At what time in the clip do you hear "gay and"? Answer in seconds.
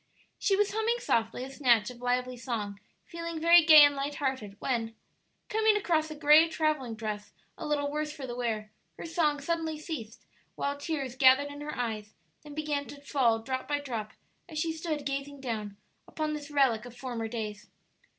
3.63-3.95